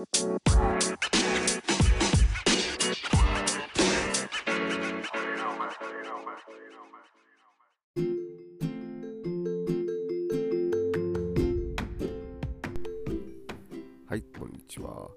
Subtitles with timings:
[0.00, 0.06] は
[14.16, 15.10] いこんにちは、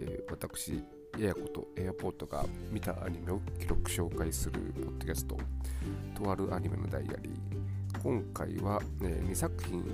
[0.00, 0.82] えー、私
[1.20, 4.52] エアコとエアポートが見たアニメを記録紹介する
[4.82, 5.36] ポッドキャスト
[6.14, 8.00] とあるアニメのダイアリー。
[8.02, 9.84] 今回は、えー、2作品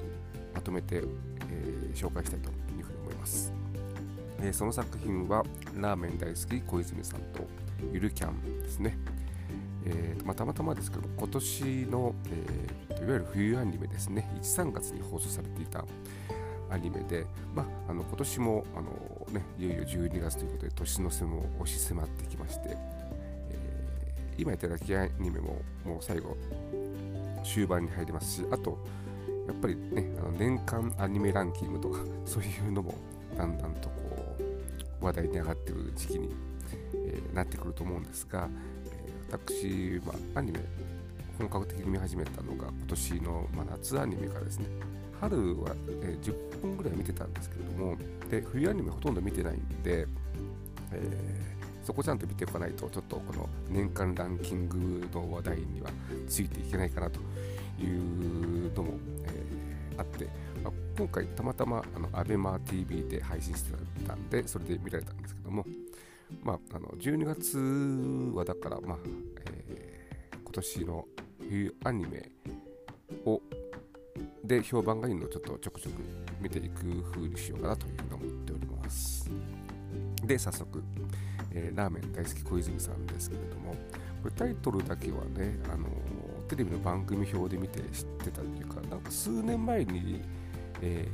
[0.55, 3.53] まとめて、えー、紹介したいというふうに思います、
[4.43, 5.45] え、その作品は
[5.77, 7.47] ラーメン大好き小泉さんと
[7.93, 8.97] ゆるキャンですね。
[9.85, 14.31] えーまあ、たまたまですけど今年の、えー、いわゆる冬アニメですね。
[14.41, 15.85] 1、3月に放送されていた
[16.71, 18.91] アニメで、まあ、あの今年もあの、
[19.33, 26.37] ね、いよいよ12月ということで年の瀬も押し迫ってきまして、えー、今やってたきアニメももう最後
[27.43, 28.79] 終盤に入りますしあと
[29.47, 32.95] やっぱりねあの年間アニメランキングとかそういうのも
[33.37, 34.30] だんだんとこう
[35.01, 36.35] 話題に上がってる時期に、
[36.95, 38.49] えー、なってくると思うんですが、
[38.87, 40.61] えー、私、まあ、アニメ
[41.39, 44.67] 本格的に見始めたのが今年の、まあ、夏アニメからですね。
[45.21, 47.97] 春は、えー、10本ぐらい見てたんですけれども、
[48.31, 50.07] で冬アニメほとんど見てないんで、
[50.93, 55.91] え、そこちゃんと見ておかないと、ちょっとこの年間ランキングの話題には
[56.29, 57.21] ついていけないかなと
[57.79, 60.27] いうのも、え、あって、
[60.63, 63.73] まあ、今回たまたまあの ABEMATV で配信して
[64.07, 65.65] たんで、それで見られたんですけども、
[66.43, 68.99] まあ、あの12月はだから、まあ
[69.47, 71.07] えー、今年の
[71.39, 72.31] 冬アニメ
[73.25, 73.41] を
[74.45, 76.03] で評判がいいのをちょっとちょくちょく
[76.39, 79.31] 見ていく風にしようかなというふうに思っております。
[80.23, 80.83] で早速、
[81.53, 83.73] えー、ラーメン大好き小泉さんですけれども
[84.23, 85.89] これタイトルだけはね、あの
[86.47, 90.21] テレビの番組表で見て知ってたっていうかなんか数年前に、
[90.83, 91.09] え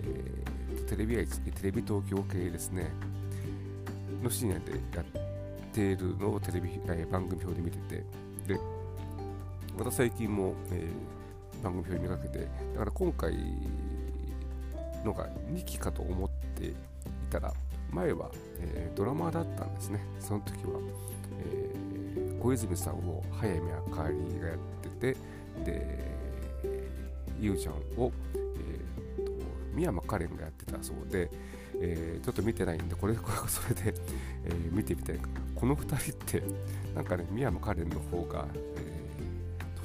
[0.75, 2.91] ー、テレビ愛テレビ東京系ですね。
[4.23, 5.05] の深夜でやっ
[5.73, 8.05] ているのをテレビ、えー、番組表で見てて。
[8.55, 8.61] で
[9.77, 11.17] また最近も、えー
[11.63, 12.39] 番組表にめかけて。
[12.75, 13.35] だから今回
[15.05, 16.75] のが2期かと思ってい
[17.31, 17.53] たら
[17.91, 20.01] 前は、えー、ドラマだったんですね。
[20.21, 20.81] その時は、
[21.41, 24.59] えー、小泉さんを早見あかりがやっ
[24.99, 25.17] てて。
[25.65, 26.17] で
[27.39, 28.11] ゆうちゃんを、
[29.77, 31.31] 三山カレンがやってたそうで、
[31.81, 33.95] えー、ちょっと見てないんでこれ これそれで、
[34.45, 35.21] えー、見てみたい。
[35.55, 36.43] この2人って
[36.95, 38.97] なんかね三山カレンの方が、えー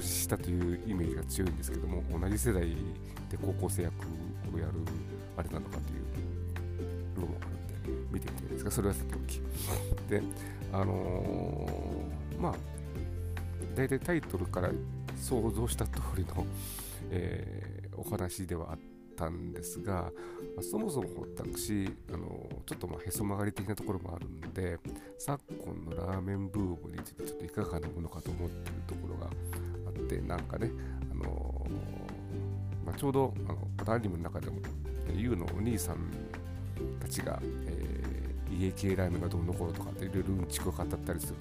[0.02, 2.62] したというイメージが強いんですけども同じ世代
[3.30, 3.94] で高校生役
[4.54, 4.72] をやる
[5.38, 5.98] あれなのかとい
[7.18, 9.42] うのもあるんで見てみたいですがそれはさておき。
[10.10, 10.22] で
[10.74, 12.56] あのー、まあ
[13.76, 14.72] 大体タイトルから
[15.16, 16.46] 想像した通りの、
[17.12, 18.80] えー、お話ではあっ
[19.16, 20.10] たんですが、ま
[20.60, 24.78] あ、そもそも私、あのちょっとまへそ曲がり的なところもあるんで
[25.18, 29.28] 昨今のラーメンブームについてちょっといかがなものかと思っているところが
[29.88, 30.72] あってなんかね、
[31.12, 34.58] あのー、まあ、ちょうどあのアニメの中でも
[35.14, 35.98] YOU のお兄さん
[37.00, 41.36] たちが、えー、家系ラーメンがどうのこうとかっていろいろうんちくを語ったりする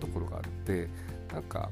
[0.00, 0.88] ところがあって
[1.32, 1.70] なんか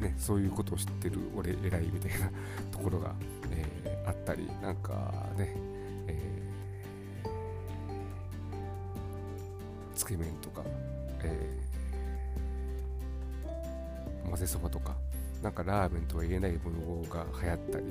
[0.00, 2.30] ね、そういうことを知ってる俺偉いみたいな
[2.70, 3.14] ところが、
[3.50, 5.54] えー、あったりなんかね、
[6.06, 7.28] えー、
[9.94, 10.62] つけ麺とか、
[11.22, 14.96] えー、混ぜそばとか
[15.42, 17.84] なんかラーメンとは言えないものが流行ったり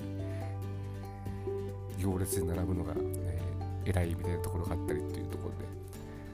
[2.00, 5.52] 行列に並ぶのが、えー、偉いみたいなところがあったりっていうところ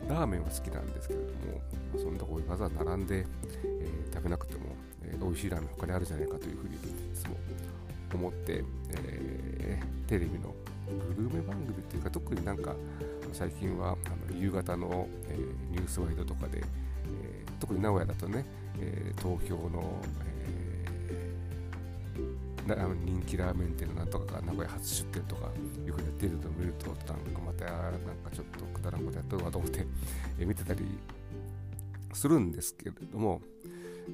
[0.07, 1.31] でラーメンは好きなんですけれども
[1.97, 4.61] そんなこうわざわざ並んで、えー、食べなくても、
[5.03, 6.77] えー、美味しいラーメン他にあるじゃないかというふうにい
[7.13, 7.35] つも
[8.13, 10.53] 思って、えー、テレビの
[11.15, 12.75] グルメ番組っていうか特になんか
[13.31, 18.45] 最近はあの夕方の、えー、ニュースワイドとかで、えー、特に名古屋だとね、
[18.79, 20.33] えー、東京の、え
[22.69, 25.47] あの人気ラーメン店のなんとかが名古屋初出店とか
[25.85, 27.13] いうふうにやってるのを見るとなんか
[27.45, 29.85] またなんかちょっとくだらんことやってるわと思って、
[30.39, 30.81] え見てたり
[32.13, 33.41] するんですけれども、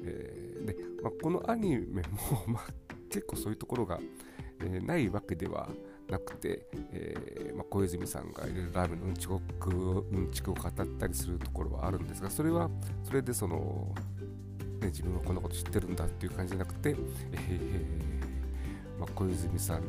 [0.04, 2.66] えー、でまあ、このアニメも、 まあ、
[3.08, 4.00] 結構そういうところが、
[4.62, 5.68] えー、ないわけでは
[6.08, 12.68] なくて、えー、まあ、小泉さんがいろいろラーメンのうんちくうんちくを語ったりするところはあるんですがそれは
[13.04, 13.94] それでその、
[14.80, 16.96] ね、自分はこんなこと知ってるんだっていう感じじゃなくて、
[17.32, 17.80] え
[18.98, 19.82] まあ、小泉さん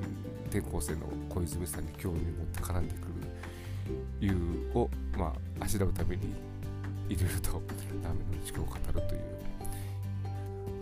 [0.45, 6.35] 転校生の小泉さんに興味を持って絡んでくるいうを、まあ、しらうために
[7.09, 7.53] いろいろと
[8.03, 9.41] ラーメンの地区を語るという。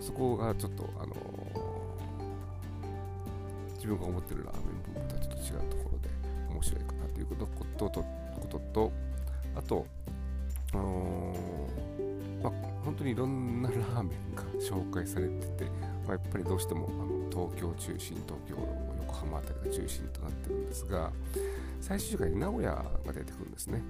[0.00, 1.14] そこがちょっとあの
[3.80, 6.08] 自分が思ってるラーメンブームとはちょっと違うところで
[6.50, 7.46] 面白いかなということ
[7.88, 8.04] と
[8.38, 8.92] ことと
[9.56, 9.86] あと、
[10.74, 12.52] あのー、まあ、
[12.84, 15.64] 本当にいろんなラーメンが紹介されてて、
[16.06, 18.54] まあ、やっぱりどうしてもあの東京中心東京
[19.00, 21.10] 横浜辺りが中心となってるんですが
[21.80, 23.82] 最終回に名古屋が出てくるんですね。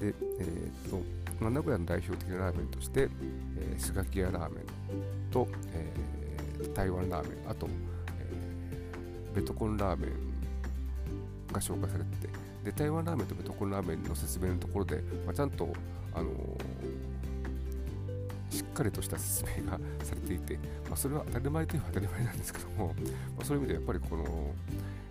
[0.00, 1.00] で、えー、と
[1.40, 3.08] まあ、名古屋の代表的なラーメンとして、
[3.58, 7.68] えー、スガキ屋ラーメンと、えー、台湾ラーメンあと、
[9.36, 15.72] ベトコンラーメンが紹介されててで台湾ラーメンとベトコンラーメンの説明のところで、まあ、ちゃんと、
[16.12, 16.30] あの、
[18.50, 20.56] しっかりとした説明がされていて、
[20.88, 22.92] まあ、それは当たり前といえば当たり前なんですけども、ま
[23.42, 24.54] あ、そういう意味でやっぱりこの、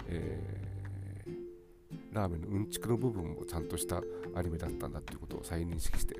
[0.09, 4.01] えー、ラーメンのうんちくの部分もちゃんとした
[4.35, 6.15] アニメだったんだということを再認識して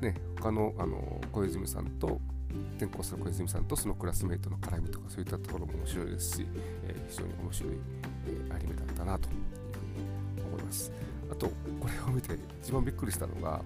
[0.00, 2.20] ね他のあの小泉さんと
[2.76, 6.46] 転校する小泉さんとそのクラスメイトの絡みとかそういったところも面白いですし、
[6.84, 7.72] えー、非常に面白い、
[8.26, 9.34] えー、アニメだったなという
[10.34, 10.92] ふうに思います。
[11.30, 11.52] あとこ
[11.86, 13.60] れを見て一番びっくりしたのが、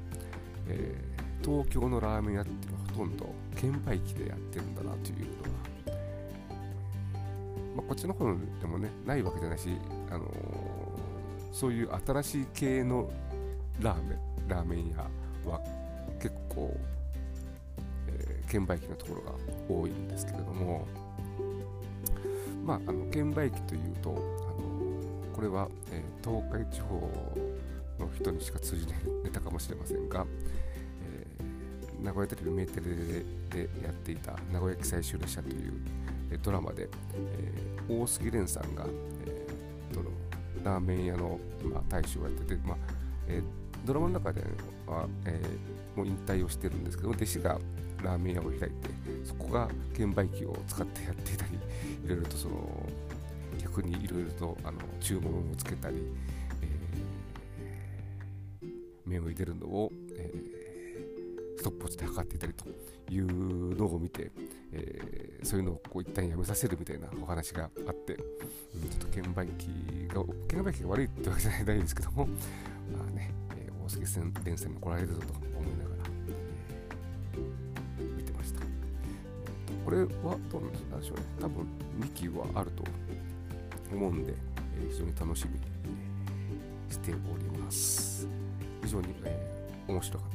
[0.66, 5.62] えー、東京のラーメン屋っていうのはほとんど券売機でやってるんだなというのが
[7.76, 8.26] まあ、こっちの方
[8.60, 9.70] でもねないわけじゃないし、
[10.10, 10.28] あのー、
[11.52, 13.10] そういう新しい系の
[13.80, 15.60] ラーメンラーメン屋は
[16.22, 16.74] 結構、
[18.08, 19.32] えー、券売機のところが
[19.68, 20.86] 多いんですけれども
[22.64, 26.94] まああの券売機というと、あの、これは、えー、東海地方
[27.98, 30.24] の人にしか通じないネタかもしれませんが、
[31.04, 35.72] えー、名古屋テレビメーテレでやっていた名古屋駅最終列車という
[36.32, 38.86] えドラマで、えー、大杉蓮さんが、
[39.26, 42.76] えー、ラーメン屋の、まあ、大将をやってて、まあ
[43.28, 43.42] えー、
[43.84, 44.42] ドラマの中で
[44.86, 47.58] は、えー、もう引退をしてるんですけど弟子が
[48.02, 48.70] ラーメン屋を開いて
[49.24, 51.54] そこが券売機を使ってやっていたり
[52.04, 52.88] いろいろとその
[53.62, 55.96] 逆にいろいろとあの注文をつけたり、
[56.62, 58.68] えー、
[59.04, 62.64] 麺を入れるのを、えー、ストップウォッチで測っていたりと
[63.12, 64.30] いうのを見て、
[64.72, 68.20] えー、そういうのをこう一旦やめさせるみたいなお話があって、うん、
[68.88, 69.68] ちょっと券売機
[70.08, 72.32] が、券売機が悪いってわけじゃないんですけども、ま
[73.06, 73.32] あね、
[73.92, 75.26] えー、大杉線も来られるぞと
[75.58, 76.02] 思いながら、
[77.98, 78.60] えー、見てました。
[79.84, 80.06] これは
[80.50, 81.24] どうなんでしょうね。
[81.40, 81.66] 多分
[82.00, 82.84] 2期はあると
[83.92, 84.34] 思うんで、
[84.78, 85.60] えー、非常に楽しみに
[86.90, 88.26] しております。
[88.82, 90.31] 非常に、えー、面白かった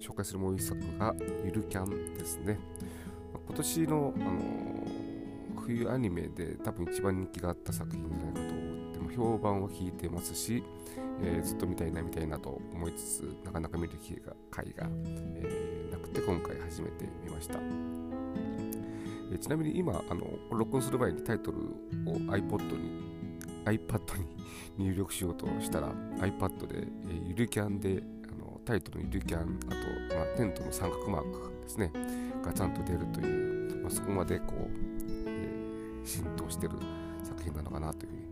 [0.00, 1.14] 紹介するもう一作が
[1.44, 2.58] ゆるキャンですね。
[3.46, 10.64] 今年の、あのー、冬アニメで多分一番人気があった作品じゃないかと思っても評判を聞いてますし、
[11.22, 17.58] えー、ずっと見たいな見たいなと思いつつなかなか見る機会が会が、えー、なくて今回初めて見ました。
[19.32, 23.10] えちなみに今あの録音する前にタイトルを iPod に
[23.64, 24.18] iPad
[24.78, 28.02] に入力しようとしたら iPad で、えー、ゆるキャンで
[28.70, 29.70] タイトルにルキャン、あ
[30.08, 31.90] と、まあ、テントの三角マークですね、
[32.40, 34.70] がちゃんと出るという、まあ、そこまでこう、
[35.26, 36.74] えー、浸透してる
[37.24, 38.22] 作品なのかなというふうに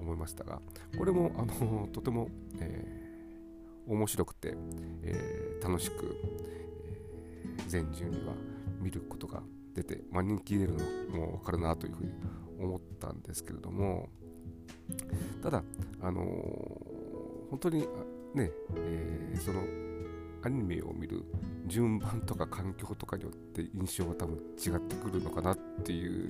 [0.00, 0.60] 思いましたが、
[0.98, 4.56] これも、あのとても、えー、面白くて、
[5.04, 6.16] えー、楽しく、
[7.56, 8.34] えー、全順には
[8.80, 9.44] 見ることが
[9.76, 10.74] 出て、まあ、人気出る
[11.12, 12.10] のもわかるなというふうに
[12.58, 14.08] 思ったんですけれども、
[15.40, 15.62] ただ、
[16.00, 16.20] あの、
[17.50, 17.86] 本当に
[18.34, 19.62] ね、えー、その
[20.42, 21.24] アニメを見る
[21.66, 26.28] 順番とか環境とかによって印象が多分違ってくるのかなっていう、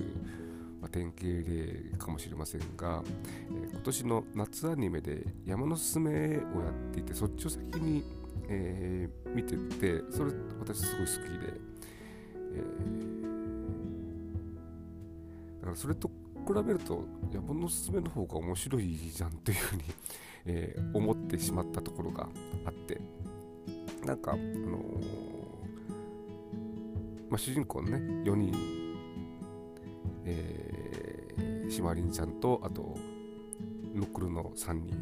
[0.81, 3.03] まあ、典型例かもしれませんが、
[3.49, 6.37] えー、今年の夏アニメで山のすすめをや
[6.69, 8.05] っていてそっちを先に、
[8.47, 11.53] えー、見ててそれ私すごい好きで、
[12.53, 19.83] えー、だからそれと比べると山のすすめの方が面白いじゃんっていうふうに
[20.45, 22.29] えー、思ってしまったところが
[22.65, 23.01] あって
[24.05, 24.43] なんか、あのー、
[27.29, 28.53] まあ、主人公のね4人、
[30.25, 32.95] えー、シマリンちゃんとあと
[33.95, 34.93] ノックルの3人、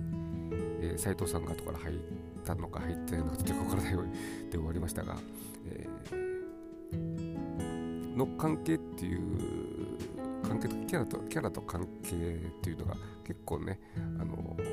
[0.82, 1.98] えー、斉藤さんが後から入っ
[2.46, 4.04] たのか入ってないのかちょっとよくわからないよう
[4.50, 5.18] で終わりましたが、
[5.68, 9.20] えー、の関係っていう
[10.42, 12.18] 関係とキャラとキャラと関係っ
[12.62, 12.96] ていうのが
[13.26, 13.82] 結構ね
[14.18, 14.73] あのー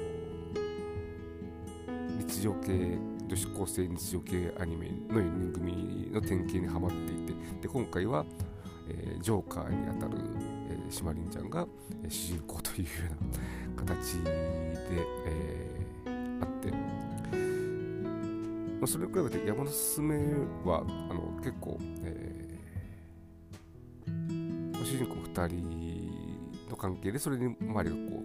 [2.41, 8.25] 日常系女子高生日常系アニメの4人組の典型にはまっていてで今回は、
[8.89, 10.17] えー、ジョーカーにあたる、
[10.71, 11.67] えー、シマリンちゃんが、
[12.03, 12.89] えー、主人公というよ
[13.75, 14.31] うな形で、
[15.27, 16.79] えー、あって、ま
[18.85, 20.17] あ、それに比べて山のすすめ
[20.65, 26.11] はあの結構、えー、主人公2人
[26.71, 28.23] の関係でそれに周りがこ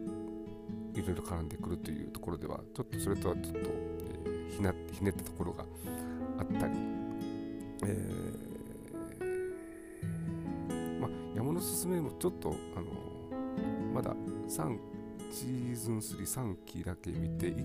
[0.95, 3.94] ういろいろ絡んでくるというところではちょっとそれとはちょっと、
[4.49, 5.65] ひなひねったところが
[6.39, 6.73] あったり、
[7.83, 12.87] えーまあ、山のすすめもちょっとあの
[13.93, 14.15] まだ
[14.47, 14.77] 3
[15.31, 17.55] シーズン33期だけ見て1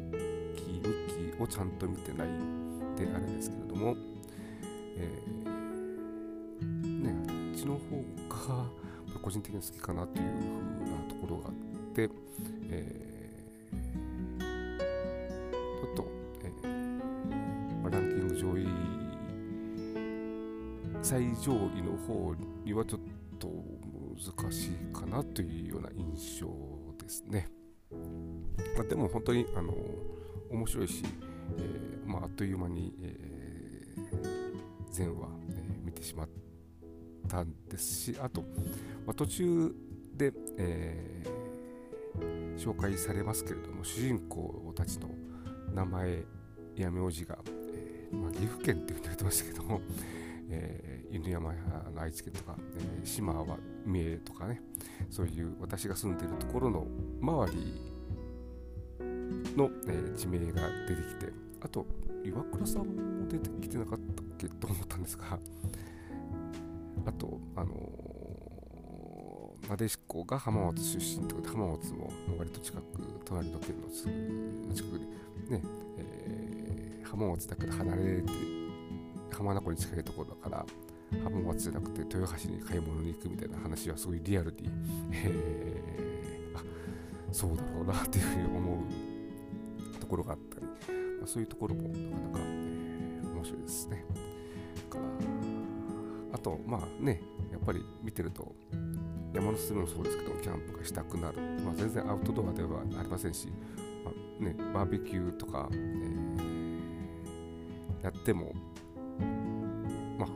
[0.56, 2.28] 期2期をちゃんと見てない
[2.96, 3.96] であれですけれども、
[4.96, 7.80] えー、ねあっちの方
[8.28, 8.66] が
[9.22, 10.24] 個人的に好きかなという
[10.78, 11.52] ふうなところがあっ
[11.94, 12.08] て、
[12.70, 13.00] えー
[18.40, 18.66] 上位
[21.02, 23.00] 最上位の方にはちょっ
[23.38, 23.48] と
[24.38, 26.46] 難しいかなというような印象
[27.02, 27.48] ですね。
[28.76, 29.74] まあ、でも本当にあの
[30.50, 31.02] 面白いし、
[31.58, 36.28] えー、まあ、あっという間に、えー、前話、えー、見てしまっ
[37.28, 38.40] たんですしあと、
[39.06, 39.74] まあ、途中
[40.16, 41.24] で、え
[42.56, 45.08] 紹介されますけれども主人公たちの
[45.74, 46.24] 名前
[46.76, 47.38] や名字が、
[48.12, 49.80] まあ、岐阜県っていうふうに言ってましたけども、
[50.50, 54.60] えー、犬山の愛知県とか、えー、島は三重とかね
[55.08, 56.86] そういう私が住んでるところの
[57.20, 57.80] 周り
[59.56, 61.86] の、えー、地名が出てきてあと
[62.24, 65.38] 岩倉さんも出てきてなかったっけと思ったんですが
[67.06, 72.82] あとあのー、なでしこが浜松出身ということで浜松も割と近く
[73.24, 75.06] 隣の県のすぐ近くに
[75.50, 75.62] ね、
[75.98, 76.59] えー、
[77.10, 78.32] 浜松だけど離れて
[79.32, 80.66] 浜名湖に近いところだから
[81.24, 84.70] 浜松じゃなくて豊橋に買い物に行くみたいな話はすごいリアルに、
[85.12, 86.62] えー、あ
[87.32, 88.84] そうだろうなっていうふうに思
[89.96, 94.04] うところがあったり、まあ、そういうところもなかなか、えー、面白いですね。
[96.32, 98.54] あとまあねやっぱり見てると
[99.34, 103.48] 山のすすめもそうですけどキャンプがしたくなる、まあ、全然アウトドアではありませんし、
[104.04, 106.49] まあね、バーベキューとか、えー、
[108.02, 108.52] やっても
[110.18, 110.26] ま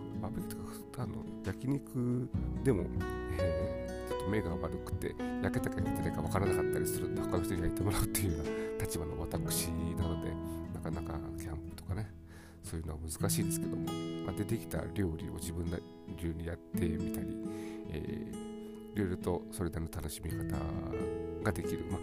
[0.97, 2.29] あの焼肉
[2.63, 2.85] でも、
[3.39, 10.31] えー、ちょっと目が悪くて焼けたか焼けてないか分からなかったりするんで他の人に焼いてもらうっていうような立場の私なので
[10.73, 12.11] なかなかキャンプとかね
[12.63, 13.85] そういうのは難しいですけども、
[14.25, 15.67] まあ、出てきた料理を自分
[16.17, 17.27] 流にやってみたり、
[17.91, 20.57] えー、いろいろとそれなりの楽しみ方
[21.43, 22.01] ができる、まあ、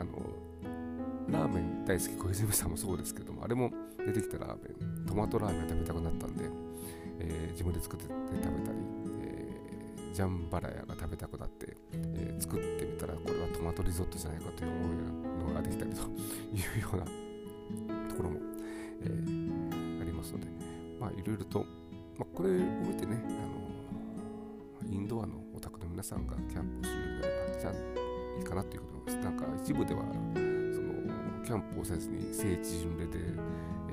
[0.00, 0.10] あの
[1.30, 6.64] ラーメン大好き小泉さんもそうですけどもあれも出てきたラーメントマトラーメン食べたくなったんで
[7.18, 8.78] えー、自分で作って食べたり、
[9.22, 18.40] えー、ジャンバラヤが食べたくなって、えー、作ってみたらこれはトマトリゾットじゃないかという思うのができたりというようなところも、
[19.02, 20.46] えー、ありますので
[21.00, 21.60] まあいろいろと、
[22.18, 27.72] まあ、これを見てねあのインドアのお宅の皆さんがキャンプをするようになればじゃあ
[28.38, 29.16] いいかなというふうに思います。
[29.18, 33.18] なんか一部ではそのキャンプをせずに聖地巡礼で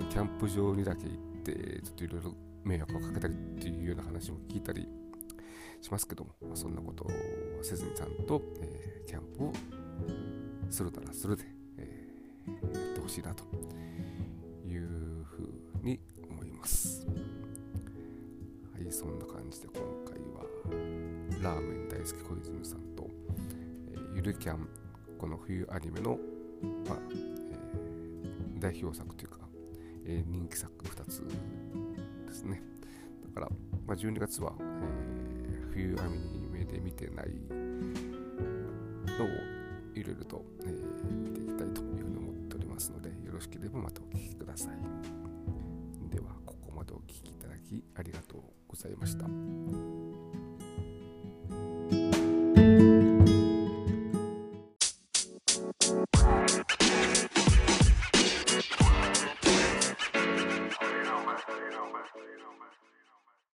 [0.09, 4.87] キャンプ場にだけ行ってちょっといろいろ迷惑をかけたりっていうような話も聞いたり
[5.81, 7.09] しますけども、まあ、そんなことを
[7.61, 9.53] せずにちゃんと、えー、キャンプを
[10.69, 11.43] するならするで、
[11.77, 13.43] えー、やってほしいなと
[14.67, 17.05] いうふうに思います。
[18.73, 20.45] はい、そんな感じで今回は
[21.41, 23.09] ラーメン大好き小泉さんと、
[23.91, 24.67] えー、ゆるキャン
[25.17, 26.17] この冬アニメの、
[26.87, 29.40] まあえー、代表作というか、
[30.11, 31.23] え、人気作2つ
[32.27, 32.61] ですね。
[33.33, 33.49] だから、
[33.87, 39.27] まあ、12月は、えー、冬アニメで見てないのを
[39.95, 46.13] いろいろと、えー、見ていきたいというふうに思っておりますので、よろしければまたお聴きください。
[46.13, 49.90] では、ここまでお聴きいただきありがとうございました。